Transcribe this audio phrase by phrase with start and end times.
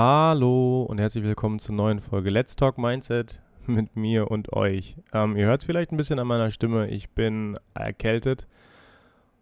[0.00, 4.94] Hallo und herzlich willkommen zur neuen Folge Let's Talk Mindset mit mir und euch.
[5.12, 6.86] Ähm, ihr hört es vielleicht ein bisschen an meiner Stimme.
[6.88, 8.46] Ich bin erkältet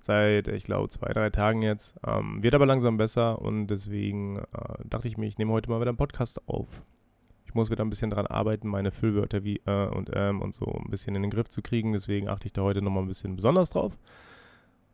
[0.01, 1.95] seit, ich glaube, zwei, drei Tagen jetzt.
[2.07, 4.45] Ähm, wird aber langsam besser und deswegen äh,
[4.87, 6.83] dachte ich mir, ich nehme heute mal wieder einen Podcast auf.
[7.45, 10.65] Ich muss wieder ein bisschen daran arbeiten, meine Füllwörter wie äh und ähm und so
[10.65, 11.93] ein bisschen in den Griff zu kriegen.
[11.93, 13.99] Deswegen achte ich da heute nochmal ein bisschen besonders drauf.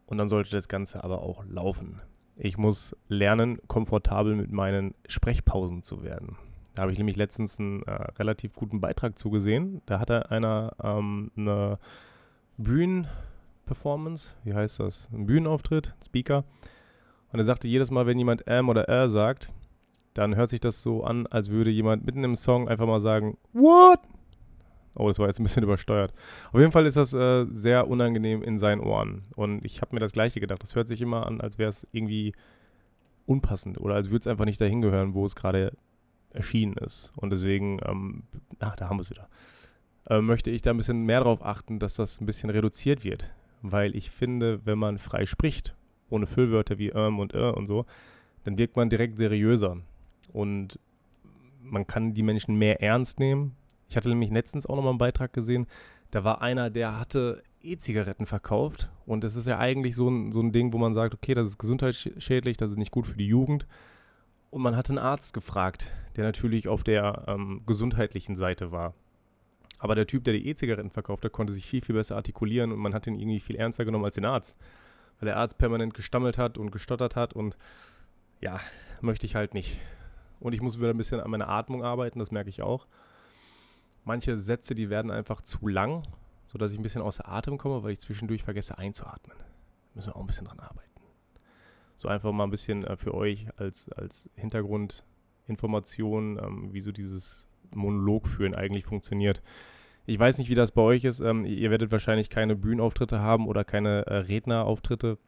[0.07, 2.01] Und dann sollte das Ganze aber auch laufen.
[2.37, 6.37] Ich muss lernen, komfortabel mit meinen Sprechpausen zu werden.
[6.75, 9.83] Da habe ich nämlich letztens einen äh, relativ guten Beitrag zugesehen.
[9.87, 11.79] Da hatte einer ähm, eine
[12.57, 15.09] Bühnenperformance, wie heißt das?
[15.13, 16.45] Ein Bühnenauftritt, Speaker.
[17.33, 19.51] Und er sagte, jedes Mal, wenn jemand M oder R sagt,
[20.15, 23.37] dann hört sich das so an, als würde jemand mitten im Song einfach mal sagen,
[23.53, 24.01] What?
[24.95, 26.13] Oh, das war jetzt ein bisschen übersteuert.
[26.53, 29.23] Auf jeden Fall ist das äh, sehr unangenehm in seinen Ohren.
[29.37, 30.63] Und ich habe mir das Gleiche gedacht.
[30.63, 32.35] Das hört sich immer an, als wäre es irgendwie
[33.27, 35.73] unpassend oder als würde es einfach nicht dahin gehören, wo es gerade
[36.31, 37.13] erschienen ist.
[37.17, 38.25] Und deswegen, ähm,
[38.59, 39.29] ach, da haben wir es wieder,
[40.09, 43.31] äh, möchte ich da ein bisschen mehr darauf achten, dass das ein bisschen reduziert wird.
[43.63, 45.75] Weil ich finde, wenn man frei spricht,
[46.11, 47.87] ohne Füllwörter wie ähm und äh und so,
[48.45, 49.79] dann wirkt man direkt seriöser.
[50.33, 50.79] Und
[51.63, 53.55] man kann die Menschen mehr ernst nehmen
[53.93, 55.67] ich hatte nämlich letztens auch nochmal einen Beitrag gesehen,
[56.13, 60.41] da war einer, der hatte E-Zigaretten verkauft und das ist ja eigentlich so ein, so
[60.41, 63.27] ein Ding, wo man sagt, okay, das ist gesundheitsschädlich, das ist nicht gut für die
[63.27, 63.67] Jugend.
[64.51, 68.95] Und man hat einen Arzt gefragt, der natürlich auf der ähm, gesundheitlichen Seite war.
[69.79, 72.79] Aber der Typ, der die E-Zigaretten verkauft hat, konnte sich viel, viel besser artikulieren und
[72.79, 74.57] man hat ihn irgendwie viel ernster genommen als den Arzt.
[75.21, 77.59] Weil der Arzt permanent gestammelt hat und gestottert hat und
[78.41, 78.59] ja,
[79.03, 79.79] möchte ich halt nicht.
[80.41, 82.87] Und ich muss wieder ein bisschen an meiner Atmung arbeiten, das merke ich auch
[84.05, 86.07] manche Sätze, die werden einfach zu lang,
[86.47, 89.37] sodass ich ein bisschen außer Atem komme, weil ich zwischendurch vergesse einzuatmen.
[89.95, 90.89] Müssen wir auch ein bisschen dran arbeiten.
[91.97, 97.47] So einfach mal ein bisschen äh, für euch als, als Hintergrundinformation, ähm, wie so dieses
[97.71, 99.43] Monolog führen eigentlich funktioniert.
[100.05, 101.21] Ich weiß nicht, wie das bei euch ist.
[101.21, 105.19] Ähm, ihr werdet wahrscheinlich keine Bühnenauftritte haben oder keine äh, Rednerauftritte.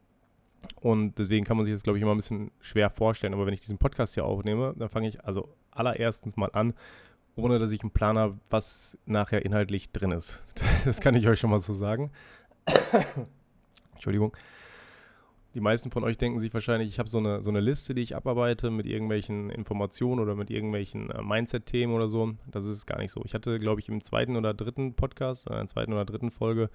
[0.80, 3.34] Und deswegen kann man sich das, glaube ich, immer ein bisschen schwer vorstellen.
[3.34, 6.74] Aber wenn ich diesen Podcast hier aufnehme, dann fange ich also allererstens mal an
[7.36, 10.42] ohne dass ich einen Plan habe, was nachher inhaltlich drin ist.
[10.84, 12.10] Das kann ich euch schon mal so sagen.
[13.94, 14.36] Entschuldigung.
[15.54, 18.02] Die meisten von euch denken sich wahrscheinlich, ich habe so eine, so eine Liste, die
[18.02, 22.34] ich abarbeite mit irgendwelchen Informationen oder mit irgendwelchen äh, Mindset-Themen oder so.
[22.50, 23.22] Das ist gar nicht so.
[23.24, 26.32] Ich hatte, glaube ich, im zweiten oder dritten Podcast, äh, in der zweiten oder dritten
[26.32, 26.70] Folge,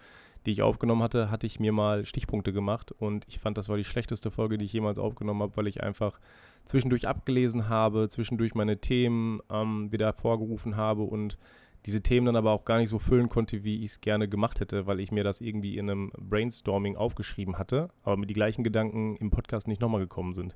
[0.45, 3.75] die ich aufgenommen hatte, hatte ich mir mal Stichpunkte gemacht und ich fand, das war
[3.75, 6.17] die schlechteste Folge, die ich jemals aufgenommen habe, weil ich einfach
[6.63, 11.37] zwischendurch abgelesen habe, zwischendurch meine Themen ähm, wieder hervorgerufen habe und
[11.85, 14.59] diese Themen dann aber auch gar nicht so füllen konnte, wie ich es gerne gemacht
[14.59, 18.63] hätte, weil ich mir das irgendwie in einem Brainstorming aufgeschrieben hatte, aber mit die gleichen
[18.63, 20.55] Gedanken im Podcast nicht nochmal gekommen sind.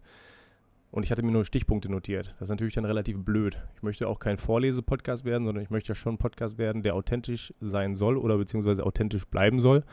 [0.91, 2.35] Und ich hatte mir nur Stichpunkte notiert.
[2.38, 3.57] Das ist natürlich dann relativ blöd.
[3.75, 6.94] Ich möchte auch kein Vorlese-Podcast werden, sondern ich möchte ja schon ein Podcast werden, der
[6.94, 9.84] authentisch sein soll oder beziehungsweise authentisch bleiben soll,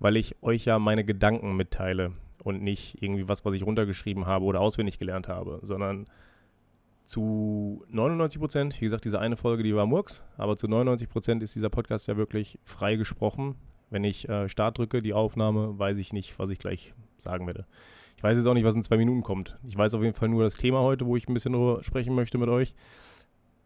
[0.00, 2.12] weil ich euch ja meine Gedanken mitteile
[2.42, 6.06] und nicht irgendwie was, was ich runtergeschrieben habe oder auswendig gelernt habe, sondern
[7.06, 11.42] zu 99 Prozent, wie gesagt, diese eine Folge, die war Murks, aber zu 99 Prozent
[11.42, 13.56] ist dieser Podcast ja wirklich frei gesprochen.
[13.90, 17.66] Wenn ich äh, Start drücke, die Aufnahme, weiß ich nicht, was ich gleich sagen werde.
[18.16, 19.58] Ich weiß jetzt auch nicht, was in zwei Minuten kommt.
[19.66, 22.14] Ich weiß auf jeden Fall nur das Thema heute, wo ich ein bisschen drüber sprechen
[22.14, 22.74] möchte mit euch.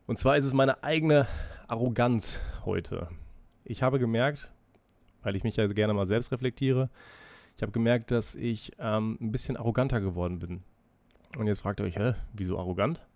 [0.06, 1.26] Und zwar ist es meine eigene
[1.68, 3.08] Arroganz heute.
[3.64, 4.50] Ich habe gemerkt,
[5.22, 6.91] weil ich mich ja gerne mal selbst reflektiere,
[7.56, 10.62] ich habe gemerkt, dass ich ähm, ein bisschen arroganter geworden bin.
[11.38, 13.06] Und jetzt fragt ihr euch, hä, wieso arrogant?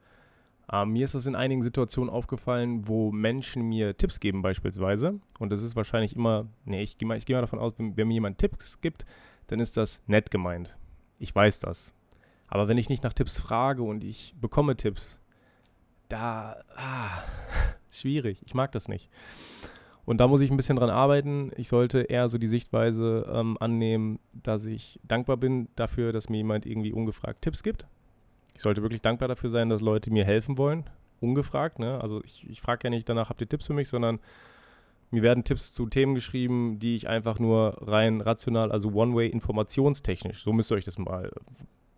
[0.72, 5.19] Ähm, mir ist das in einigen Situationen aufgefallen, wo Menschen mir Tipps geben beispielsweise.
[5.38, 8.08] Und das ist wahrscheinlich immer, nee, ich gehe mal, geh mal davon aus, wenn, wenn
[8.08, 9.04] mir jemand Tipps gibt,
[9.48, 10.76] dann ist das nett gemeint.
[11.19, 11.94] Ich weiß das.
[12.47, 15.19] Aber wenn ich nicht nach Tipps frage und ich bekomme Tipps,
[16.08, 17.22] da, ah,
[17.91, 18.42] schwierig.
[18.44, 19.10] Ich mag das nicht.
[20.04, 21.52] Und da muss ich ein bisschen dran arbeiten.
[21.56, 26.38] Ich sollte eher so die Sichtweise ähm, annehmen, dass ich dankbar bin dafür, dass mir
[26.38, 27.87] jemand irgendwie ungefragt Tipps gibt.
[28.55, 30.84] Ich sollte wirklich dankbar dafür sein, dass Leute mir helfen wollen.
[31.20, 32.00] Ungefragt, ne?
[32.00, 34.20] Also ich, ich frage ja nicht danach, habt ihr Tipps für mich, sondern
[35.11, 40.43] mir werden Tipps zu Themen geschrieben, die ich einfach nur rein rational, also One-Way informationstechnisch,
[40.43, 41.31] so müsst ihr euch das mal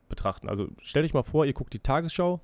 [0.09, 0.49] betrachten.
[0.49, 2.41] Also stellt euch mal vor, ihr guckt die Tagesschau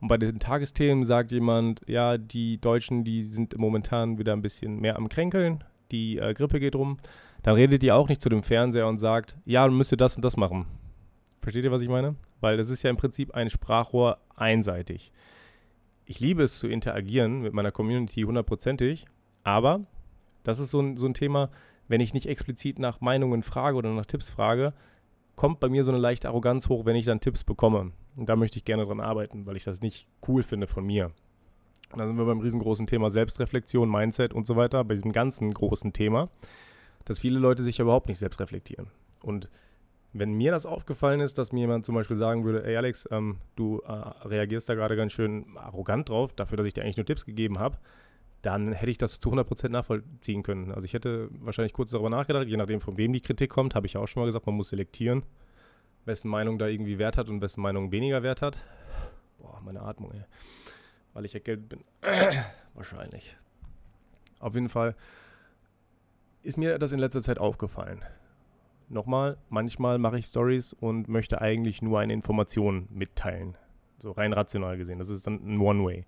[0.00, 4.80] und bei den Tagesthemen sagt jemand, ja, die Deutschen, die sind momentan wieder ein bisschen
[4.80, 6.98] mehr am Kränkeln, die äh, Grippe geht rum.
[7.42, 10.16] Dann redet ihr auch nicht zu dem Fernseher und sagt, ja, dann müsst ihr das
[10.16, 10.66] und das machen.
[11.46, 12.16] Versteht ihr, was ich meine?
[12.40, 15.12] Weil das ist ja im Prinzip ein Sprachrohr einseitig.
[16.04, 19.04] Ich liebe es zu interagieren mit meiner Community hundertprozentig,
[19.44, 19.86] aber
[20.42, 21.50] das ist so ein, so ein Thema,
[21.86, 24.72] wenn ich nicht explizit nach Meinungen frage oder nach Tipps frage,
[25.36, 27.92] kommt bei mir so eine leichte Arroganz hoch, wenn ich dann Tipps bekomme.
[28.16, 31.12] Und da möchte ich gerne dran arbeiten, weil ich das nicht cool finde von mir.
[31.92, 35.54] Und da sind wir beim riesengroßen Thema Selbstreflexion, Mindset und so weiter, bei diesem ganzen
[35.54, 36.28] großen Thema,
[37.04, 38.88] dass viele Leute sich überhaupt nicht selbst reflektieren.
[39.22, 39.48] Und
[40.18, 43.38] wenn mir das aufgefallen ist, dass mir jemand zum Beispiel sagen würde, ey Alex, ähm,
[43.56, 47.06] du äh, reagierst da gerade ganz schön arrogant drauf, dafür, dass ich dir eigentlich nur
[47.06, 47.78] Tipps gegeben habe,
[48.42, 50.70] dann hätte ich das zu 100% nachvollziehen können.
[50.70, 53.86] Also ich hätte wahrscheinlich kurz darüber nachgedacht, je nachdem von wem die Kritik kommt, habe
[53.86, 55.24] ich ja auch schon mal gesagt, man muss selektieren,
[56.04, 58.58] wessen Meinung da irgendwie Wert hat und wessen Meinung weniger Wert hat.
[59.38, 60.24] Boah, meine Atmung, ey.
[61.12, 61.84] Weil ich erkältet bin.
[62.74, 63.36] wahrscheinlich.
[64.38, 64.94] Auf jeden Fall
[66.42, 68.04] ist mir das in letzter Zeit aufgefallen.
[68.88, 73.56] Nochmal, manchmal mache ich Stories und möchte eigentlich nur eine Information mitteilen.
[73.98, 74.98] So rein rational gesehen.
[74.98, 76.06] Das ist dann ein One-Way.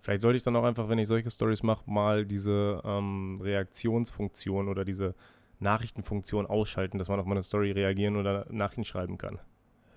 [0.00, 4.68] Vielleicht sollte ich dann auch einfach, wenn ich solche Stories mache, mal diese ähm, Reaktionsfunktion
[4.68, 5.14] oder diese
[5.60, 9.38] Nachrichtenfunktion ausschalten, dass man auf meine Story reagieren oder Nachrichten schreiben kann.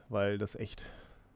[0.10, 0.84] Weil das echt,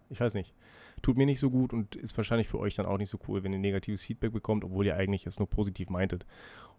[0.10, 0.54] ich weiß nicht,
[1.02, 3.44] tut mir nicht so gut und ist wahrscheinlich für euch dann auch nicht so cool,
[3.44, 6.26] wenn ihr negatives Feedback bekommt, obwohl ihr eigentlich es nur positiv meintet.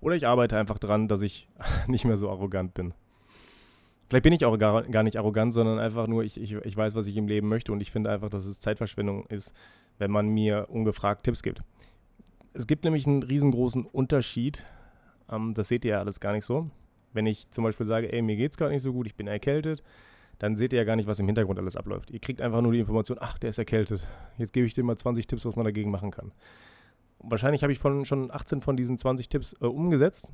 [0.01, 1.49] Oder ich arbeite einfach dran, dass ich
[1.87, 2.93] nicht mehr so arrogant bin.
[4.09, 6.95] Vielleicht bin ich auch gar, gar nicht arrogant, sondern einfach nur, ich, ich, ich weiß,
[6.95, 9.55] was ich im Leben möchte und ich finde einfach, dass es Zeitverschwendung ist,
[9.99, 11.63] wenn man mir ungefragt Tipps gibt.
[12.55, 14.65] Es gibt nämlich einen riesengroßen Unterschied,
[15.31, 16.71] ähm, das seht ihr ja alles gar nicht so.
[17.13, 19.83] Wenn ich zum Beispiel sage, ey, mir geht's gerade nicht so gut, ich bin erkältet,
[20.39, 22.11] dann seht ihr ja gar nicht, was im Hintergrund alles abläuft.
[22.11, 24.07] Ihr kriegt einfach nur die Information, ach, der ist erkältet.
[24.37, 26.33] Jetzt gebe ich dir mal 20 Tipps, was man dagegen machen kann.
[27.19, 30.29] wahrscheinlich habe ich von, schon 18 von diesen 20 Tipps äh, umgesetzt.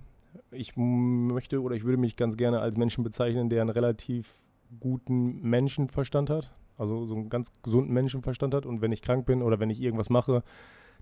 [0.51, 4.39] Ich möchte oder ich würde mich ganz gerne als Menschen bezeichnen, der einen relativ
[4.81, 6.55] guten Menschenverstand hat.
[6.79, 8.67] Also so einen ganz gesunden Menschenverstand hat.
[8.67, 10.43] Und wenn ich krank bin oder wenn ich irgendwas mache,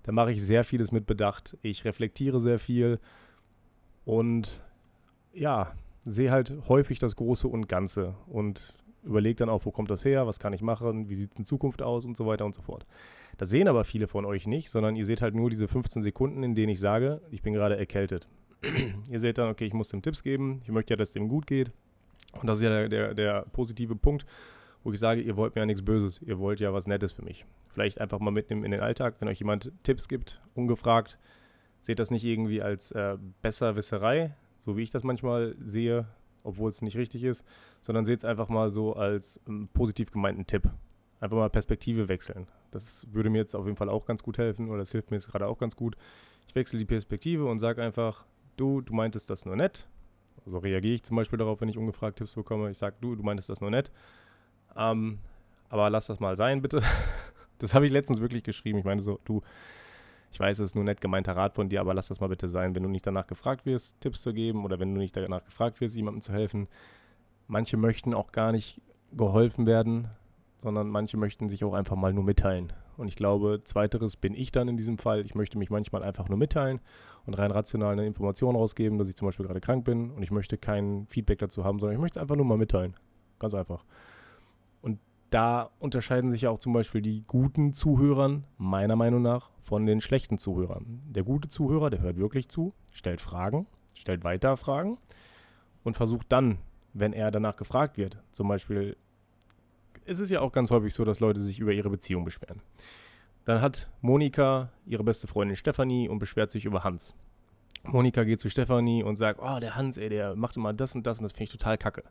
[0.03, 1.57] dann mache ich sehr vieles mit Bedacht.
[1.61, 2.99] Ich reflektiere sehr viel
[4.03, 4.61] und
[5.33, 5.73] ja,
[6.03, 8.73] sehe halt häufig das Große und Ganze und
[9.03, 11.45] überlege dann auch, wo kommt das her, was kann ich machen, wie sieht es in
[11.45, 12.85] Zukunft aus und so weiter und so fort.
[13.37, 16.43] Das sehen aber viele von euch nicht, sondern ihr seht halt nur diese 15 Sekunden,
[16.43, 18.27] in denen ich sage, ich bin gerade erkältet.
[19.09, 21.27] Ihr seht dann, okay, ich muss dem Tipps geben, ich möchte ja, dass es dem
[21.27, 21.71] gut geht.
[22.33, 24.25] Und das ist ja der, der, der positive Punkt,
[24.83, 27.23] wo ich sage, ihr wollt mir ja nichts Böses, ihr wollt ja was Nettes für
[27.23, 27.45] mich.
[27.69, 31.17] Vielleicht einfach mal mitnehmen in den Alltag, wenn euch jemand Tipps gibt, ungefragt,
[31.81, 36.07] seht das nicht irgendwie als äh, Besserwisserei, so wie ich das manchmal sehe,
[36.43, 37.43] obwohl es nicht richtig ist,
[37.81, 40.69] sondern seht es einfach mal so als ähm, positiv gemeinten Tipp.
[41.19, 42.47] Einfach mal Perspektive wechseln.
[42.71, 45.17] Das würde mir jetzt auf jeden Fall auch ganz gut helfen oder das hilft mir
[45.17, 45.95] jetzt gerade auch ganz gut.
[46.47, 48.25] Ich wechsle die Perspektive und sage einfach,
[48.61, 49.87] du, du meintest das nur nett.
[50.45, 52.69] So reagiere ich zum Beispiel darauf, wenn ich ungefragt Tipps bekomme.
[52.69, 53.91] Ich sage, du, du meintest das nur nett.
[54.75, 55.19] Ähm,
[55.69, 56.81] aber lass das mal sein, bitte.
[57.59, 58.79] das habe ich letztens wirklich geschrieben.
[58.79, 59.41] Ich meine so, du,
[60.31, 62.47] ich weiß, es ist nur nett gemeinter Rat von dir, aber lass das mal bitte
[62.47, 65.43] sein, wenn du nicht danach gefragt wirst, Tipps zu geben oder wenn du nicht danach
[65.43, 66.67] gefragt wirst, jemandem zu helfen.
[67.47, 68.81] Manche möchten auch gar nicht
[69.11, 70.07] geholfen werden,
[70.59, 72.71] sondern manche möchten sich auch einfach mal nur mitteilen.
[73.01, 75.25] Und ich glaube, zweiteres bin ich dann in diesem Fall.
[75.25, 76.79] Ich möchte mich manchmal einfach nur mitteilen
[77.25, 80.31] und rein rational eine Information rausgeben, dass ich zum Beispiel gerade krank bin und ich
[80.31, 82.95] möchte kein Feedback dazu haben, sondern ich möchte es einfach nur mal mitteilen.
[83.39, 83.83] Ganz einfach
[85.31, 90.01] da unterscheiden sich ja auch zum Beispiel die guten Zuhörern, meiner Meinung nach, von den
[90.01, 91.01] schlechten Zuhörern.
[91.07, 93.65] Der gute Zuhörer, der hört wirklich zu, stellt Fragen,
[93.95, 94.97] stellt weiter Fragen
[95.83, 96.57] und versucht dann,
[96.93, 98.97] wenn er danach gefragt wird, zum Beispiel,
[100.05, 102.61] ist es ja auch ganz häufig so, dass Leute sich über ihre Beziehung beschweren.
[103.45, 107.15] Dann hat Monika ihre beste Freundin Stefanie und beschwert sich über Hans.
[107.83, 111.05] Monika geht zu Stefanie und sagt, oh, der Hans, ey, der macht immer das und
[111.07, 112.03] das und das finde ich total kacke.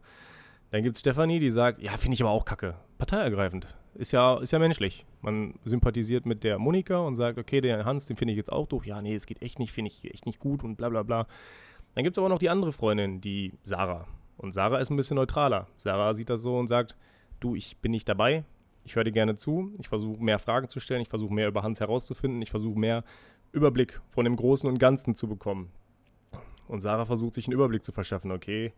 [0.71, 2.75] Dann gibt es Stefanie, die sagt, ja, finde ich aber auch kacke.
[2.99, 3.69] Parteiergreifend.
[3.95, 5.05] Ist ja, ist ja menschlich.
[5.21, 8.67] Man sympathisiert mit der Monika und sagt, okay, der Hans, den finde ich jetzt auch
[8.67, 8.87] doof.
[8.87, 11.27] Ja, nee, es geht echt nicht, finde ich echt nicht gut und bla bla bla.
[11.95, 14.07] Dann gibt es aber noch die andere Freundin, die Sarah.
[14.37, 15.67] Und Sarah ist ein bisschen neutraler.
[15.77, 16.97] Sarah sieht das so und sagt,
[17.41, 18.45] du, ich bin nicht dabei.
[18.85, 19.73] Ich höre dir gerne zu.
[19.79, 21.03] Ich versuche mehr Fragen zu stellen.
[21.03, 22.41] Ich versuche mehr über Hans herauszufinden.
[22.43, 23.05] Ich versuche mehr
[23.53, 25.71] Überblick von dem Großen und Ganzen zu bekommen.
[26.69, 28.31] Und Sarah versucht sich einen Überblick zu verschaffen.
[28.31, 28.73] Okay,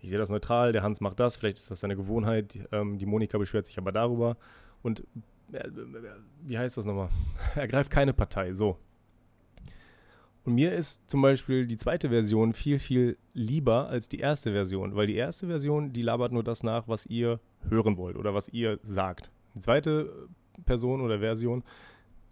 [0.00, 3.06] ich sehe das neutral, der Hans macht das, vielleicht ist das seine Gewohnheit, ähm, die
[3.06, 4.36] Monika beschwert sich aber darüber.
[4.82, 5.04] Und
[5.52, 5.68] äh,
[6.42, 7.08] wie heißt das nochmal?
[7.54, 8.78] er greift keine Partei, so.
[10.44, 14.94] Und mir ist zum Beispiel die zweite Version viel, viel lieber als die erste Version,
[14.94, 18.48] weil die erste Version, die labert nur das nach, was ihr hören wollt oder was
[18.48, 19.30] ihr sagt.
[19.54, 20.28] Die zweite
[20.64, 21.64] Person oder Version,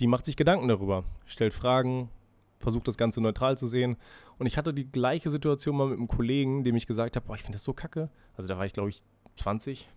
[0.00, 2.10] die macht sich Gedanken darüber, stellt Fragen,
[2.58, 3.96] versucht das Ganze neutral zu sehen.
[4.38, 7.34] Und ich hatte die gleiche Situation mal mit einem Kollegen, dem ich gesagt habe, boah,
[7.34, 8.08] ich finde das so kacke.
[8.36, 9.02] Also da war ich, glaube ich,
[9.36, 9.88] 20,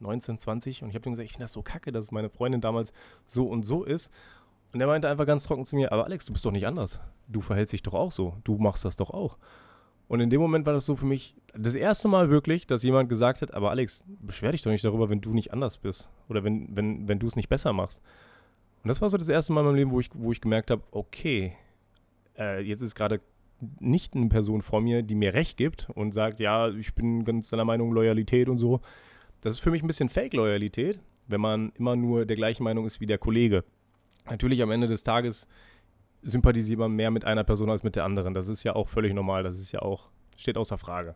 [0.00, 2.60] 19, 20 und ich habe ihm gesagt, ich finde das so kacke, dass meine Freundin
[2.60, 2.92] damals
[3.26, 4.10] so und so ist.
[4.72, 7.00] Und er meinte einfach ganz trocken zu mir, aber Alex, du bist doch nicht anders.
[7.28, 8.36] Du verhältst dich doch auch so.
[8.42, 9.38] Du machst das doch auch.
[10.06, 13.08] Und in dem Moment war das so für mich das erste Mal wirklich, dass jemand
[13.08, 16.44] gesagt hat, aber Alex, beschwer dich doch nicht darüber, wenn du nicht anders bist oder
[16.44, 18.00] wenn, wenn, wenn du es nicht besser machst.
[18.82, 20.70] Und das war so das erste Mal in meinem Leben, wo ich, wo ich gemerkt
[20.70, 21.54] habe, okay,
[22.38, 23.20] äh, jetzt ist gerade
[23.80, 27.48] nicht eine Person vor mir, die mir Recht gibt und sagt, ja, ich bin ganz
[27.48, 28.80] deiner Meinung, Loyalität und so.
[29.40, 33.00] Das ist für mich ein bisschen Fake-Loyalität, wenn man immer nur der gleichen Meinung ist
[33.00, 33.64] wie der Kollege.
[34.28, 35.46] Natürlich am Ende des Tages
[36.24, 38.34] sympathisiert man mehr mit einer Person als mit der anderen.
[38.34, 39.42] Das ist ja auch völlig normal.
[39.42, 41.14] Das ist ja auch, steht außer Frage.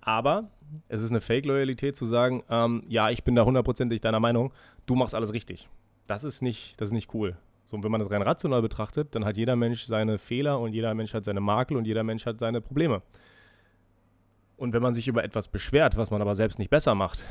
[0.00, 0.50] Aber
[0.88, 4.52] es ist eine Fake-Loyalität zu sagen, ähm, ja, ich bin da hundertprozentig deiner Meinung,
[4.86, 5.68] du machst alles richtig.
[6.06, 7.36] Das ist nicht, das ist nicht cool.
[7.64, 10.72] So, und wenn man das rein rational betrachtet, dann hat jeder Mensch seine Fehler und
[10.72, 13.02] jeder Mensch hat seine Makel und jeder Mensch hat seine Probleme.
[14.56, 17.24] Und wenn man sich über etwas beschwert, was man aber selbst nicht besser macht,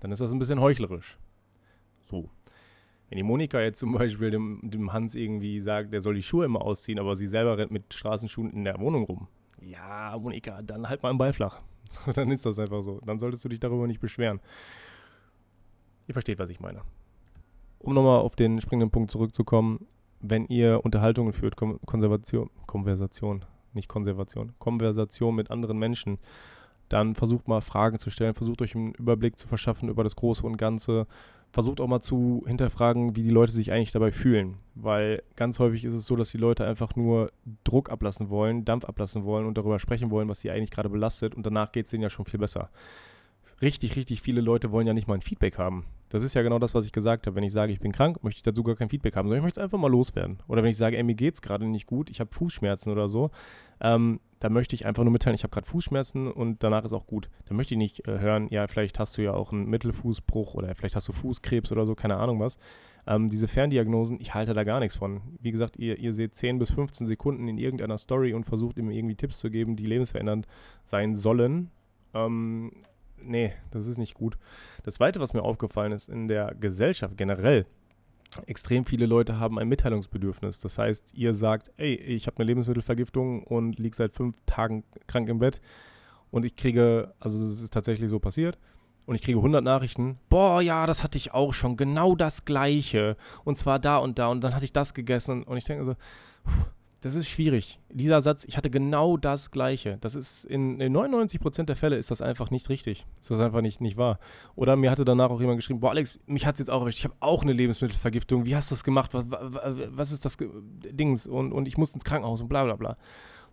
[0.00, 1.18] dann ist das ein bisschen heuchlerisch.
[2.08, 2.30] So.
[3.10, 6.46] Wenn die Monika jetzt zum Beispiel dem, dem Hans irgendwie sagt, der soll die Schuhe
[6.46, 9.28] immer ausziehen, aber sie selber rennt mit Straßenschuhen in der Wohnung rum.
[9.60, 11.60] Ja, Monika, dann halt mal im Ball flach.
[12.14, 13.00] dann ist das einfach so.
[13.04, 14.40] Dann solltest du dich darüber nicht beschweren.
[16.06, 16.82] Ihr versteht, was ich meine
[17.80, 19.86] um nochmal auf den springenden Punkt zurückzukommen,
[20.20, 26.18] wenn ihr Unterhaltungen führt, Konservation, Konversation, nicht Konservation, Konversation mit anderen Menschen,
[26.90, 30.44] dann versucht mal Fragen zu stellen, versucht euch einen Überblick zu verschaffen über das Große
[30.44, 31.06] und Ganze,
[31.52, 35.84] versucht auch mal zu hinterfragen, wie die Leute sich eigentlich dabei fühlen, weil ganz häufig
[35.84, 37.32] ist es so, dass die Leute einfach nur
[37.64, 41.34] Druck ablassen wollen, Dampf ablassen wollen und darüber sprechen wollen, was sie eigentlich gerade belastet
[41.34, 42.70] und danach geht es denen ja schon viel besser
[43.62, 45.84] richtig, richtig viele Leute wollen ja nicht mal ein Feedback haben.
[46.08, 47.36] Das ist ja genau das, was ich gesagt habe.
[47.36, 49.44] Wenn ich sage, ich bin krank, möchte ich dazu gar kein Feedback haben, sondern ich
[49.44, 50.38] möchte es einfach mal loswerden.
[50.48, 53.08] Oder wenn ich sage, ey, mir geht es gerade nicht gut, ich habe Fußschmerzen oder
[53.08, 53.30] so,
[53.80, 57.06] ähm, da möchte ich einfach nur mitteilen, ich habe gerade Fußschmerzen und danach ist auch
[57.06, 57.28] gut.
[57.44, 60.74] Da möchte ich nicht äh, hören, ja, vielleicht hast du ja auch einen Mittelfußbruch oder
[60.74, 62.56] vielleicht hast du Fußkrebs oder so, keine Ahnung was.
[63.06, 65.20] Ähm, diese Ferndiagnosen, ich halte da gar nichts von.
[65.40, 68.90] Wie gesagt, ihr, ihr seht 10 bis 15 Sekunden in irgendeiner Story und versucht ihm
[68.90, 70.46] irgendwie Tipps zu geben, die lebensverändernd
[70.84, 71.70] sein sollen.
[72.14, 72.72] Ähm,
[73.22, 74.38] nee, das ist nicht gut.
[74.84, 77.66] Das Zweite, was mir aufgefallen ist in der Gesellschaft generell,
[78.46, 80.60] extrem viele Leute haben ein Mitteilungsbedürfnis.
[80.60, 85.28] Das heißt, ihr sagt, ey, ich habe eine Lebensmittelvergiftung und liege seit fünf Tagen krank
[85.28, 85.60] im Bett
[86.30, 88.58] und ich kriege, also es ist tatsächlich so passiert,
[89.06, 93.16] und ich kriege 100 Nachrichten, boah, ja, das hatte ich auch schon, genau das gleiche
[93.44, 95.94] und zwar da und da und dann hatte ich das gegessen und ich denke so,
[95.94, 96.70] pff,
[97.02, 97.80] das ist schwierig.
[97.88, 99.96] Dieser Satz, ich hatte genau das Gleiche.
[100.02, 103.06] Das ist in, in 99% der Fälle ist das einfach nicht richtig.
[103.20, 104.18] Ist das einfach nicht, nicht wahr.
[104.54, 106.98] Oder mir hatte danach auch jemand geschrieben, boah Alex, mich hat es jetzt auch erwischt.
[106.98, 108.44] Ich habe auch eine Lebensmittelvergiftung.
[108.44, 109.14] Wie hast du das gemacht?
[109.14, 111.26] Was, was ist das Dings?
[111.26, 112.90] Und, und ich muss ins Krankenhaus und bla bla bla.
[112.90, 112.96] Und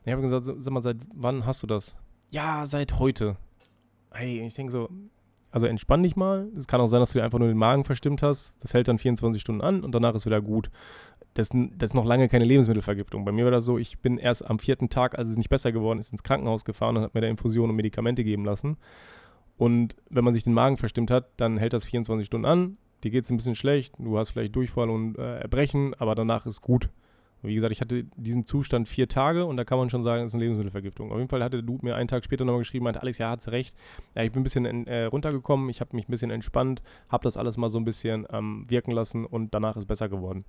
[0.05, 1.95] ich habe gesagt, sag mal, seit wann hast du das?
[2.31, 3.37] Ja, seit heute.
[4.11, 4.89] Hey, ich denke so,
[5.51, 6.49] also entspann dich mal.
[6.57, 8.55] Es kann auch sein, dass du dir einfach nur den Magen verstimmt hast.
[8.59, 10.69] Das hält dann 24 Stunden an und danach ist wieder gut
[11.37, 13.23] das, das ist noch lange keine Lebensmittelvergiftung.
[13.23, 15.71] Bei mir war das so, ich bin erst am vierten Tag, als es nicht besser
[15.71, 18.77] geworden ist, ins Krankenhaus gefahren und habe mir da Infusion und Medikamente geben lassen.
[19.55, 22.77] Und wenn man sich den Magen verstimmt hat, dann hält das 24 Stunden an.
[23.03, 26.47] Dir geht es ein bisschen schlecht, du hast vielleicht Durchfall und äh, Erbrechen, aber danach
[26.47, 26.89] ist gut.
[27.43, 30.31] wie gesagt, ich hatte diesen Zustand vier Tage und da kann man schon sagen, es
[30.31, 31.11] ist eine Lebensmittelvergiftung.
[31.11, 33.47] Auf jeden Fall hatte du mir einen Tag später nochmal geschrieben, meinte, Alex, ja, hat
[33.49, 33.75] recht.
[34.15, 37.37] Ja, ich bin ein bisschen äh, runtergekommen, ich habe mich ein bisschen entspannt, habe das
[37.37, 40.43] alles mal so ein bisschen ähm, wirken lassen und danach ist besser geworden.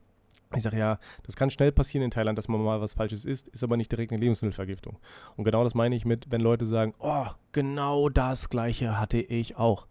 [0.54, 3.48] Ich sage ja, das kann schnell passieren in Thailand, dass man mal was Falsches isst,
[3.48, 4.98] ist aber nicht direkt eine Lebensmittelvergiftung.
[5.36, 9.56] Und genau das meine ich mit, wenn Leute sagen, oh, genau das gleiche hatte ich
[9.56, 9.86] auch.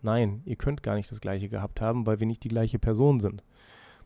[0.00, 3.20] Nein, ihr könnt gar nicht das gleiche gehabt haben, weil wir nicht die gleiche Person
[3.20, 3.42] sind.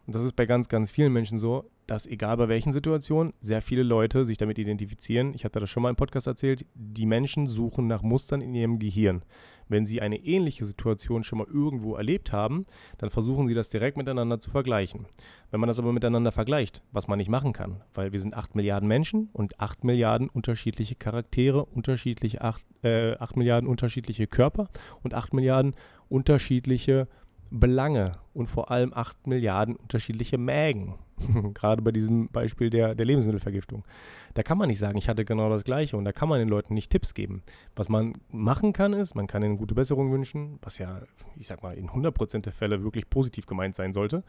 [0.06, 3.62] Und das ist bei ganz, ganz vielen Menschen so, dass egal bei welchen Situationen sehr
[3.62, 5.34] viele Leute sich damit identifizieren.
[5.34, 6.64] Ich hatte das schon mal im Podcast erzählt.
[6.74, 9.22] Die Menschen suchen nach Mustern in ihrem Gehirn.
[9.68, 12.66] Wenn sie eine ähnliche Situation schon mal irgendwo erlebt haben,
[12.98, 15.06] dann versuchen sie das direkt miteinander zu vergleichen.
[15.50, 18.54] Wenn man das aber miteinander vergleicht, was man nicht machen kann, weil wir sind 8
[18.54, 24.68] Milliarden Menschen und 8 Milliarden unterschiedliche Charaktere, unterschiedliche 8, äh, 8 Milliarden unterschiedliche Körper
[25.02, 25.74] und 8 Milliarden
[26.08, 27.08] unterschiedliche
[27.52, 30.94] Belange und vor allem 8 Milliarden unterschiedliche Mägen.
[31.54, 33.84] Gerade bei diesem Beispiel der, der Lebensmittelvergiftung.
[34.32, 36.48] Da kann man nicht sagen, ich hatte genau das Gleiche und da kann man den
[36.48, 37.42] Leuten nicht Tipps geben.
[37.76, 41.02] Was man machen kann, ist, man kann ihnen gute Besserung wünschen, was ja,
[41.36, 44.24] ich sag mal, in 100% der Fälle wirklich positiv gemeint sein sollte.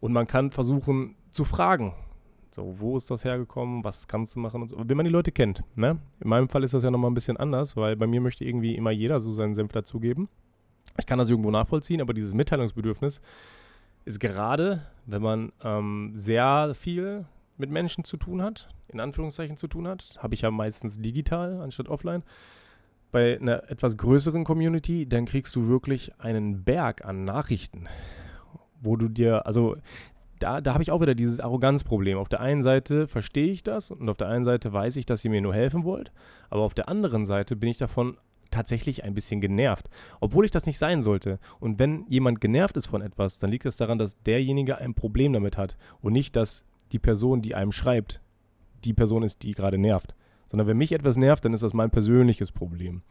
[0.00, 1.94] Und man kann versuchen zu fragen.
[2.50, 3.84] So, wo ist das hergekommen?
[3.84, 4.62] Was kannst du machen?
[4.62, 4.76] Und so.
[4.78, 5.62] Wenn man die Leute kennt.
[5.76, 6.00] Ne?
[6.20, 8.74] In meinem Fall ist das ja nochmal ein bisschen anders, weil bei mir möchte irgendwie
[8.74, 10.28] immer jeder so seinen Senf dazugeben.
[10.98, 13.20] Ich kann das irgendwo nachvollziehen, aber dieses Mitteilungsbedürfnis
[14.04, 19.68] ist gerade, wenn man ähm, sehr viel mit Menschen zu tun hat, in Anführungszeichen zu
[19.68, 22.22] tun hat, habe ich ja meistens digital anstatt offline.
[23.10, 27.86] Bei einer etwas größeren Community, dann kriegst du wirklich einen Berg an Nachrichten,
[28.80, 29.76] wo du dir, also
[30.40, 32.18] da, da habe ich auch wieder dieses Arroganzproblem.
[32.18, 35.24] Auf der einen Seite verstehe ich das und auf der einen Seite weiß ich, dass
[35.24, 36.12] ihr mir nur helfen wollt,
[36.50, 38.16] aber auf der anderen Seite bin ich davon
[38.54, 41.38] tatsächlich ein bisschen genervt, obwohl ich das nicht sein sollte.
[41.60, 45.32] Und wenn jemand genervt ist von etwas, dann liegt es daran, dass derjenige ein Problem
[45.32, 48.20] damit hat und nicht, dass die Person, die einem schreibt,
[48.84, 50.14] die Person ist, die gerade nervt.
[50.48, 53.02] Sondern wenn mich etwas nervt, dann ist das mein persönliches Problem.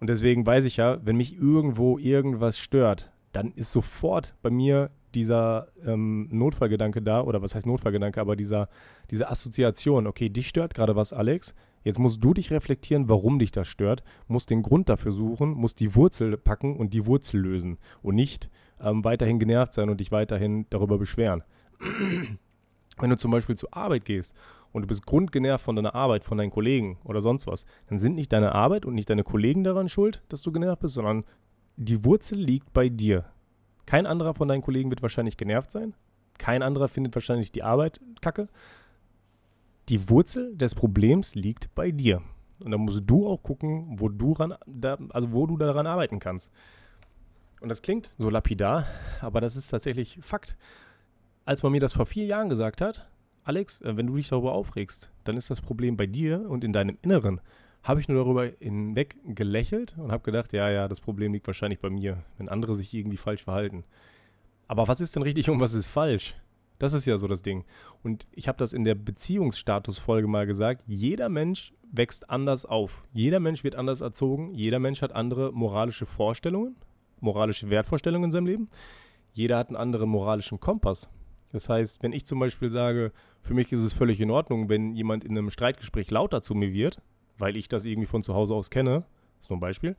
[0.00, 4.90] Und deswegen weiß ich ja, wenn mich irgendwo irgendwas stört, dann ist sofort bei mir
[5.14, 8.68] dieser ähm, Notfallgedanke da, oder was heißt Notfallgedanke, aber dieser,
[9.10, 13.52] diese Assoziation, okay, dich stört gerade was, Alex, jetzt musst du dich reflektieren, warum dich
[13.52, 17.78] das stört, musst den Grund dafür suchen, musst die Wurzel packen und die Wurzel lösen
[18.02, 18.50] und nicht
[18.80, 21.44] ähm, weiterhin genervt sein und dich weiterhin darüber beschweren.
[22.98, 24.34] Wenn du zum Beispiel zur Arbeit gehst
[24.72, 28.14] und du bist grundgenervt von deiner Arbeit, von deinen Kollegen oder sonst was, dann sind
[28.14, 31.24] nicht deine Arbeit und nicht deine Kollegen daran schuld, dass du genervt bist, sondern
[31.76, 33.24] die Wurzel liegt bei dir.
[33.86, 35.94] Kein anderer von deinen Kollegen wird wahrscheinlich genervt sein.
[36.38, 38.48] Kein anderer findet wahrscheinlich die Arbeit kacke.
[39.88, 42.22] Die Wurzel des Problems liegt bei dir.
[42.60, 46.18] Und da musst du auch gucken, wo du, ran, da, also wo du daran arbeiten
[46.18, 46.50] kannst.
[47.60, 48.86] Und das klingt so lapidar,
[49.20, 50.56] aber das ist tatsächlich Fakt.
[51.44, 53.06] Als man mir das vor vier Jahren gesagt hat,
[53.42, 56.72] Alex, äh, wenn du dich darüber aufregst, dann ist das Problem bei dir und in
[56.72, 57.40] deinem Inneren
[57.82, 61.80] habe ich nur darüber hinweg gelächelt und habe gedacht, ja, ja, das Problem liegt wahrscheinlich
[61.80, 63.84] bei mir, wenn andere sich irgendwie falsch verhalten.
[64.66, 66.34] Aber was ist denn richtig und was ist falsch?
[66.78, 67.64] Das ist ja so das Ding.
[68.02, 70.82] Und ich habe das in der Beziehungsstatus-Folge mal gesagt.
[70.86, 73.06] Jeder Mensch wächst anders auf.
[73.12, 74.52] Jeder Mensch wird anders erzogen.
[74.54, 76.76] Jeder Mensch hat andere moralische Vorstellungen,
[77.20, 78.68] moralische Wertvorstellungen in seinem Leben.
[79.32, 81.08] Jeder hat einen anderen moralischen Kompass.
[81.52, 84.94] Das heißt, wenn ich zum Beispiel sage, für mich ist es völlig in Ordnung, wenn
[84.94, 87.00] jemand in einem Streitgespräch lauter zu mir wird,
[87.38, 89.04] weil ich das irgendwie von zu Hause aus kenne,
[89.40, 89.96] ist nur ein Beispiel,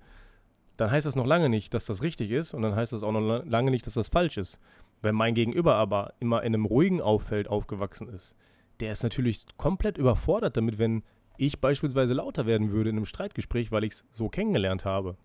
[0.78, 3.14] dann heißt das noch lange nicht, dass das richtig ist und dann heißt das auch
[3.14, 4.60] noch lange nicht, dass das falsch ist.
[5.06, 8.34] Wenn mein Gegenüber aber immer in einem ruhigen Auffeld aufgewachsen ist,
[8.80, 11.04] der ist natürlich komplett überfordert damit, wenn
[11.38, 15.16] ich beispielsweise lauter werden würde in einem Streitgespräch, weil ich es so kennengelernt habe.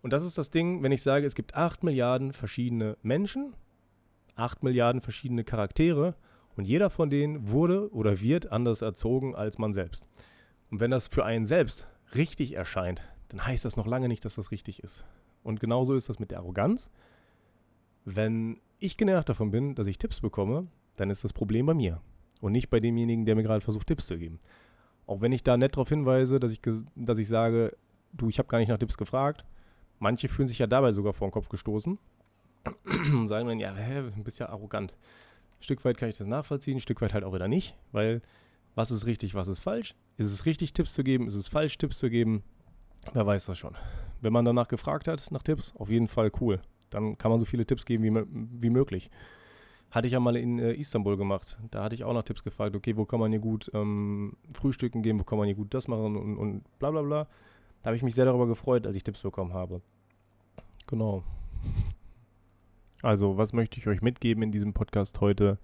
[0.00, 3.54] Und das ist das Ding, wenn ich sage, es gibt 8 Milliarden verschiedene Menschen,
[4.36, 6.14] 8 Milliarden verschiedene Charaktere
[6.54, 10.06] und jeder von denen wurde oder wird anders erzogen als man selbst.
[10.70, 14.36] Und wenn das für einen selbst richtig erscheint, dann heißt das noch lange nicht, dass
[14.36, 15.04] das richtig ist.
[15.42, 16.88] Und genauso ist das mit der Arroganz.
[18.04, 20.66] Wenn ich genervt davon bin, dass ich Tipps bekomme,
[20.96, 22.00] dann ist das Problem bei mir
[22.40, 24.40] und nicht bei demjenigen, der mir gerade versucht, Tipps zu geben.
[25.06, 26.60] Auch wenn ich da nett darauf hinweise, dass ich,
[26.94, 27.76] dass ich sage,
[28.12, 29.44] du, ich habe gar nicht nach Tipps gefragt.
[29.98, 31.98] Manche fühlen sich ja dabei sogar vor den Kopf gestoßen
[33.12, 34.92] und sagen dann, ja, hä, du bist ja arrogant.
[35.58, 38.22] Ein Stück weit kann ich das nachvollziehen, ein Stück weit halt auch wieder nicht, weil
[38.74, 39.94] was ist richtig, was ist falsch?
[40.16, 41.26] Ist es richtig, Tipps zu geben?
[41.26, 42.42] Ist es falsch, Tipps zu geben?
[43.12, 43.76] Wer weiß das schon.
[44.20, 46.60] Wenn man danach gefragt hat, nach Tipps, auf jeden Fall cool.
[46.90, 48.24] Dann kann man so viele Tipps geben wie,
[48.62, 49.10] wie möglich.
[49.90, 51.58] Hatte ich ja mal in äh, Istanbul gemacht.
[51.70, 55.02] Da hatte ich auch nach Tipps gefragt, okay, wo kann man hier gut ähm, frühstücken
[55.02, 57.24] gehen, wo kann man hier gut das machen und, und bla bla bla.
[57.82, 59.80] Da habe ich mich sehr darüber gefreut, als ich Tipps bekommen habe.
[60.86, 61.24] Genau.
[63.02, 65.58] Also, was möchte ich euch mitgeben in diesem Podcast heute?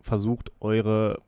[0.00, 1.20] Versucht eure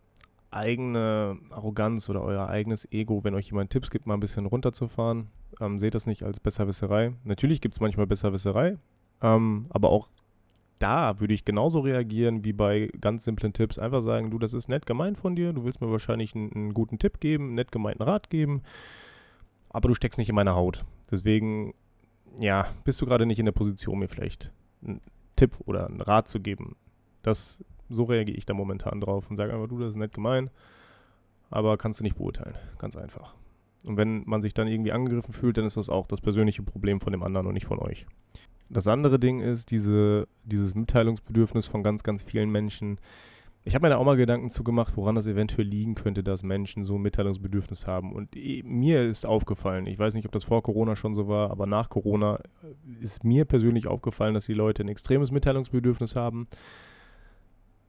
[0.50, 5.28] eigene Arroganz oder euer eigenes Ego, wenn euch jemand Tipps gibt, mal ein bisschen runterzufahren.
[5.60, 7.12] Ähm, seht das nicht als Besserwisserei.
[7.24, 8.78] Natürlich gibt es manchmal Besserwisserei,
[9.22, 10.08] ähm, aber auch
[10.78, 13.78] da würde ich genauso reagieren wie bei ganz simplen Tipps.
[13.78, 16.74] Einfach sagen, du, das ist nett gemeint von dir, du willst mir wahrscheinlich einen, einen
[16.74, 18.62] guten Tipp geben, einen nett gemeinten Rat geben,
[19.70, 20.84] aber du steckst nicht in meiner Haut.
[21.10, 21.74] Deswegen,
[22.38, 24.52] ja, bist du gerade nicht in der Position, mir vielleicht
[24.84, 25.00] einen
[25.36, 26.76] Tipp oder einen Rat zu geben.
[27.22, 30.50] Das so reagiere ich da momentan drauf und sage einfach, du, das ist nett gemein,
[31.50, 32.56] aber kannst du nicht beurteilen.
[32.78, 33.34] Ganz einfach.
[33.84, 37.00] Und wenn man sich dann irgendwie angegriffen fühlt, dann ist das auch das persönliche Problem
[37.00, 38.06] von dem anderen und nicht von euch.
[38.68, 42.98] Das andere Ding ist diese, dieses Mitteilungsbedürfnis von ganz, ganz vielen Menschen.
[43.62, 46.42] Ich habe mir da auch mal Gedanken zu gemacht, woran das eventuell liegen könnte, dass
[46.42, 48.12] Menschen so ein Mitteilungsbedürfnis haben.
[48.12, 51.66] Und mir ist aufgefallen, ich weiß nicht, ob das vor Corona schon so war, aber
[51.66, 52.40] nach Corona
[53.00, 56.46] ist mir persönlich aufgefallen, dass die Leute ein extremes Mitteilungsbedürfnis haben.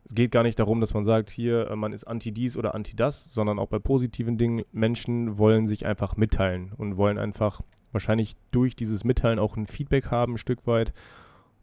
[0.10, 2.74] Es geht gar nicht darum, dass man sagt, hier, äh, man ist anti dies oder
[2.74, 4.63] anti das, sondern auch bei positiven Dingen.
[4.72, 10.10] Menschen wollen sich einfach mitteilen und wollen einfach wahrscheinlich durch dieses Mitteilen auch ein Feedback
[10.10, 10.93] haben, ein Stück weit.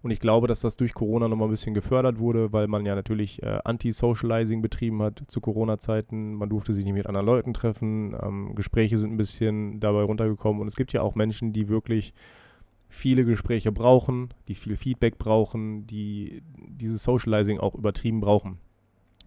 [0.02, 2.94] Und ich glaube, dass das durch Corona nochmal ein bisschen gefördert wurde, weil man ja
[2.94, 6.34] natürlich äh, Anti-Socializing betrieben hat zu Corona-Zeiten.
[6.34, 8.14] Man durfte sich nicht mit anderen Leuten treffen.
[8.22, 10.60] Ähm, Gespräche sind ein bisschen dabei runtergekommen.
[10.60, 12.12] Und es gibt ja auch Menschen, die wirklich
[12.94, 18.58] viele Gespräche brauchen, die viel Feedback brauchen, die dieses Socializing auch übertrieben brauchen.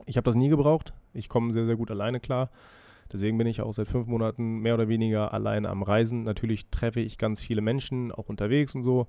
[0.06, 0.93] Ich habe das nie gebraucht.
[1.13, 2.49] Ich komme sehr, sehr gut alleine klar.
[3.12, 6.23] Deswegen bin ich auch seit fünf Monaten mehr oder weniger alleine am Reisen.
[6.23, 9.08] Natürlich treffe ich ganz viele Menschen, auch unterwegs und so.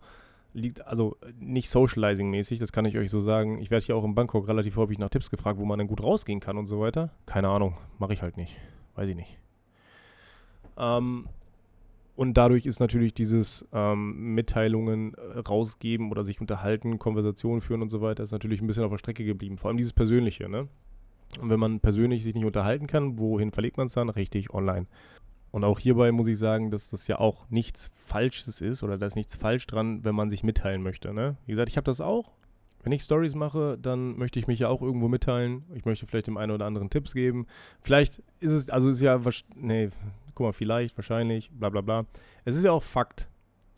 [0.52, 3.60] liegt also nicht socializing-mäßig, das kann ich euch so sagen.
[3.60, 6.02] Ich werde hier auch in Bangkok relativ häufig nach Tipps gefragt, wo man dann gut
[6.02, 7.10] rausgehen kann und so weiter.
[7.26, 8.56] Keine Ahnung, mache ich halt nicht.
[8.94, 9.38] Weiß ich nicht.
[10.76, 11.28] Ähm,
[12.18, 17.90] und dadurch ist natürlich dieses ähm, Mitteilungen äh, rausgeben oder sich unterhalten, Konversationen führen und
[17.90, 19.56] so weiter, ist natürlich ein bisschen auf der Strecke geblieben.
[19.56, 20.66] Vor allem dieses Persönliche, ne?
[21.40, 24.08] Und wenn man persönlich sich nicht unterhalten kann, wohin verlegt man es dann?
[24.08, 24.88] Richtig, online.
[25.52, 29.06] Und auch hierbei muss ich sagen, dass das ja auch nichts Falsches ist oder da
[29.06, 31.14] ist nichts falsch dran, wenn man sich mitteilen möchte.
[31.14, 31.36] Ne?
[31.46, 32.32] Wie gesagt, ich habe das auch.
[32.88, 35.62] Wenn ich Stories mache, dann möchte ich mich ja auch irgendwo mitteilen.
[35.74, 37.46] Ich möchte vielleicht dem einen oder anderen Tipps geben.
[37.82, 39.20] Vielleicht ist es, also ist ja,
[39.56, 39.90] nee,
[40.34, 42.06] guck mal, vielleicht, wahrscheinlich, bla bla bla.
[42.46, 43.28] Es ist ja auch Fakt.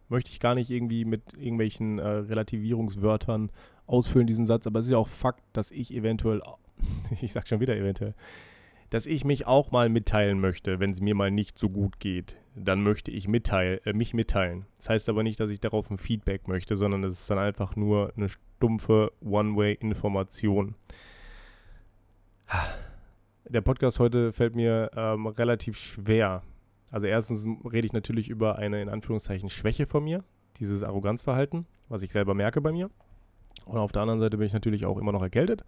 [0.09, 3.51] Möchte ich gar nicht irgendwie mit irgendwelchen äh, Relativierungswörtern
[3.88, 6.40] ausfüllen, diesen Satz, aber es ist ja auch Fakt, dass ich eventuell,
[7.20, 8.14] ich sag schon wieder eventuell,
[8.90, 12.37] dass ich mich auch mal mitteilen möchte, wenn es mir mal nicht so gut geht.
[12.55, 14.67] Dann möchte ich mitteil, äh, mich mitteilen.
[14.77, 17.77] Das heißt aber nicht, dass ich darauf ein Feedback möchte, sondern das ist dann einfach
[17.77, 20.75] nur eine stumpfe One-Way-Information.
[23.49, 26.43] Der Podcast heute fällt mir ähm, relativ schwer.
[26.91, 30.25] Also erstens rede ich natürlich über eine in Anführungszeichen Schwäche von mir,
[30.59, 32.91] dieses Arroganzverhalten, was ich selber merke bei mir.
[33.65, 35.65] Und auf der anderen Seite bin ich natürlich auch immer noch erkältet.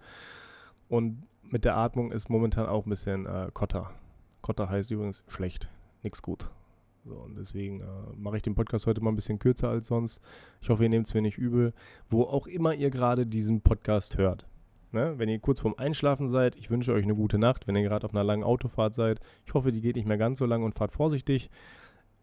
[0.88, 3.90] Und mit der Atmung ist momentan auch ein bisschen äh, Kotter.
[4.40, 5.68] Kotter heißt übrigens schlecht,
[6.02, 6.50] nichts gut.
[7.04, 7.84] So, und deswegen äh,
[8.16, 10.20] mache ich den Podcast heute mal ein bisschen kürzer als sonst.
[10.60, 11.72] Ich hoffe, ihr nehmt es mir nicht übel.
[12.08, 14.46] Wo auch immer ihr gerade diesen Podcast hört.
[14.92, 15.14] Ne?
[15.16, 17.66] Wenn ihr kurz vorm Einschlafen seid, ich wünsche euch eine gute Nacht.
[17.66, 20.38] Wenn ihr gerade auf einer langen Autofahrt seid, ich hoffe, die geht nicht mehr ganz
[20.38, 21.50] so lang und fahrt vorsichtig.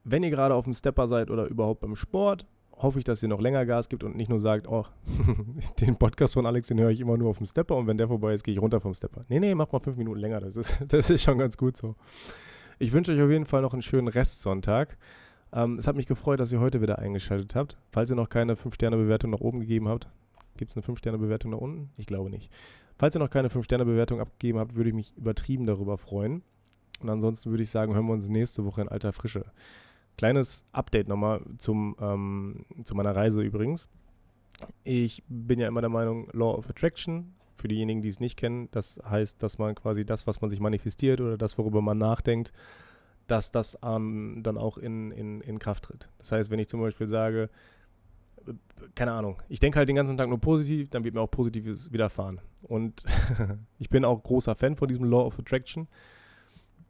[0.05, 2.45] Wenn ihr gerade auf dem Stepper seid oder überhaupt beim Sport,
[2.77, 4.85] hoffe ich, dass ihr noch länger Gas gibt und nicht nur sagt, oh,
[5.81, 8.07] den Podcast von Alex, den höre ich immer nur auf dem Stepper und wenn der
[8.07, 9.25] vorbei ist, gehe ich runter vom Stepper.
[9.27, 11.95] Nee, nee, macht mal fünf Minuten länger, das ist, das ist schon ganz gut so.
[12.81, 14.97] Ich wünsche euch auf jeden Fall noch einen schönen Restsonntag.
[15.51, 17.77] Ähm, es hat mich gefreut, dass ihr heute wieder eingeschaltet habt.
[17.91, 20.07] Falls ihr noch keine 5-Sterne-Bewertung nach oben gegeben habt,
[20.55, 21.89] gibt es eine 5-Sterne-Bewertung nach unten?
[21.97, 22.49] Ich glaube nicht.
[22.97, 26.41] Falls ihr noch keine 5-Sterne-Bewertung abgegeben habt, würde ich mich übertrieben darüber freuen.
[27.01, 29.43] Und ansonsten würde ich sagen, hören wir uns nächste Woche in alter Frische.
[30.17, 33.89] Kleines Update nochmal zum, ähm, zu meiner Reise übrigens.
[34.83, 38.69] Ich bin ja immer der Meinung, Law of Attraction, für diejenigen, die es nicht kennen,
[38.71, 42.51] das heißt, dass man quasi das, was man sich manifestiert oder das, worüber man nachdenkt,
[43.27, 46.09] dass das ähm, dann auch in, in, in Kraft tritt.
[46.17, 47.49] Das heißt, wenn ich zum Beispiel sage,
[48.95, 51.91] keine Ahnung, ich denke halt den ganzen Tag nur positiv, dann wird mir auch Positives
[51.91, 52.41] widerfahren.
[52.63, 53.03] Und
[53.77, 55.87] ich bin auch großer Fan von diesem Law of Attraction.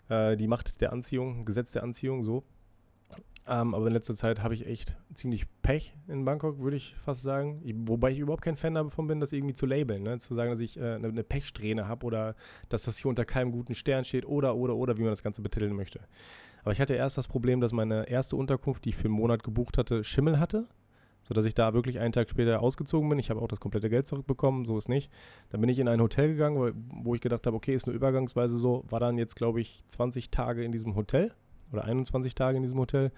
[0.08, 2.44] Äh, die Macht der Anziehung, Gesetz der Anziehung, so.
[3.52, 7.24] Ähm, aber in letzter Zeit habe ich echt ziemlich Pech in Bangkok, würde ich fast
[7.24, 7.62] sagen.
[7.64, 10.04] Ich, wobei ich überhaupt kein Fan davon bin, das irgendwie zu labeln.
[10.04, 10.20] Ne?
[10.20, 12.36] Zu sagen, dass ich äh, eine, eine Pechsträhne habe oder
[12.70, 15.42] dass das hier unter keinem guten Stern steht oder, oder, oder, wie man das Ganze
[15.42, 16.00] betiteln möchte.
[16.62, 19.42] Aber ich hatte erst das Problem, dass meine erste Unterkunft, die ich für einen Monat
[19.42, 20.68] gebucht hatte, Schimmel hatte.
[21.24, 23.20] Sodass ich da wirklich einen Tag später ausgezogen bin.
[23.20, 25.12] Ich habe auch das komplette Geld zurückbekommen, so ist nicht.
[25.50, 28.58] Dann bin ich in ein Hotel gegangen, wo ich gedacht habe, okay, ist eine Übergangsweise
[28.58, 28.86] so.
[28.88, 31.34] War dann jetzt, glaube ich, 20 Tage in diesem Hotel
[31.72, 33.12] oder 21 Tage in diesem Hotel.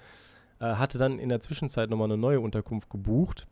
[0.60, 3.48] Äh, hatte dann in der Zwischenzeit nochmal eine neue Unterkunft gebucht,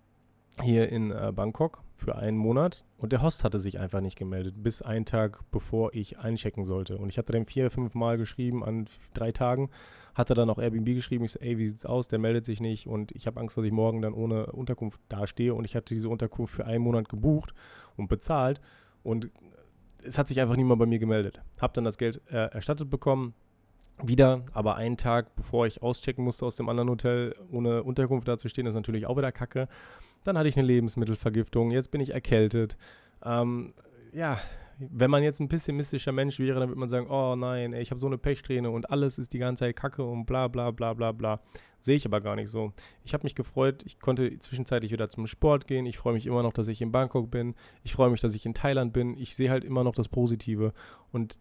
[0.62, 2.86] hier in äh, Bangkok für einen Monat.
[2.98, 6.98] Und der Host hatte sich einfach nicht gemeldet, bis einen Tag bevor ich einchecken sollte.
[6.98, 9.70] Und ich hatte dem vier, fünf Mal geschrieben an drei Tagen,
[10.16, 11.26] hatte dann auch Airbnb geschrieben.
[11.26, 12.08] Ich so, ey, wie sieht's aus?
[12.10, 15.54] Der meldet sich nicht und ich habe Angst, dass ich morgen dann ohne Unterkunft dastehe.
[15.54, 17.54] Und ich hatte diese Unterkunft für einen Monat gebucht
[17.96, 18.62] und bezahlt.
[19.04, 19.30] Und
[20.04, 21.42] es hat sich einfach niemand bei mir gemeldet.
[21.60, 23.34] Hab dann das Geld äh, erstattet bekommen,
[24.04, 28.38] wieder, aber einen Tag, bevor ich auschecken musste aus dem anderen Hotel, ohne Unterkunft da
[28.38, 29.68] zu stehen, ist natürlich auch wieder kacke.
[30.24, 32.78] Dann hatte ich eine Lebensmittelvergiftung, jetzt bin ich erkältet.
[33.24, 33.74] Ähm,
[34.14, 34.40] ja,
[34.80, 37.92] wenn man jetzt ein pessimistischer Mensch wäre, dann würde man sagen, oh nein, ey, ich
[37.92, 40.94] habe so eine Pechsträhne und alles ist die ganze Zeit kacke und bla bla bla
[40.94, 41.42] bla bla.
[41.82, 42.74] Sehe ich aber gar nicht so.
[43.04, 45.86] Ich habe mich gefreut, ich konnte zwischenzeitlich wieder zum Sport gehen.
[45.86, 47.56] Ich freue mich immer noch, dass ich in Bangkok bin.
[47.84, 49.16] Ich freue mich, dass ich in Thailand bin.
[49.18, 50.74] Ich sehe halt immer noch das Positive.
[51.12, 51.40] Und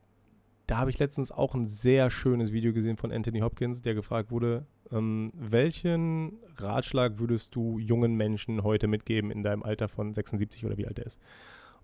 [0.69, 4.31] da habe ich letztens auch ein sehr schönes Video gesehen von Anthony Hopkins, der gefragt
[4.31, 10.67] wurde, ähm, welchen Ratschlag würdest du jungen Menschen heute mitgeben in deinem Alter von 76
[10.67, 11.19] oder wie alt er ist?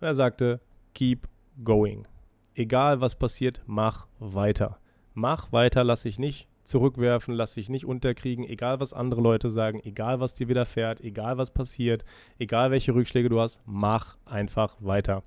[0.01, 0.61] Und er sagte,
[0.93, 1.27] keep
[1.65, 2.07] going.
[2.55, 4.79] Egal was passiert, mach weiter.
[5.15, 9.81] Mach weiter, lass dich nicht zurückwerfen, lass dich nicht unterkriegen, egal was andere Leute sagen,
[9.83, 12.05] egal was dir widerfährt, egal was passiert,
[12.39, 15.23] egal welche Rückschläge du hast, mach einfach weiter.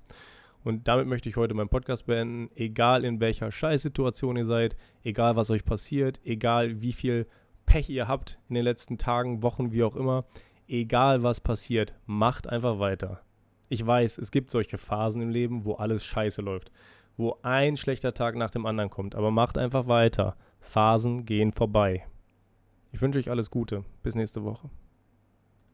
[0.68, 2.50] Und damit möchte ich heute meinen Podcast beenden.
[2.54, 7.26] Egal in welcher Scheißsituation ihr seid, egal was euch passiert, egal wie viel
[7.64, 10.26] Pech ihr habt in den letzten Tagen, Wochen, wie auch immer,
[10.66, 13.22] egal was passiert, macht einfach weiter.
[13.70, 16.70] Ich weiß, es gibt solche Phasen im Leben, wo alles scheiße läuft,
[17.16, 20.36] wo ein schlechter Tag nach dem anderen kommt, aber macht einfach weiter.
[20.60, 22.04] Phasen gehen vorbei.
[22.92, 23.84] Ich wünsche euch alles Gute.
[24.02, 24.68] Bis nächste Woche.